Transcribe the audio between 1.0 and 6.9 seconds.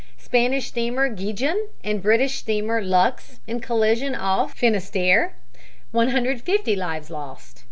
Gijon and British steamer Lux in collision off Finisterre; 150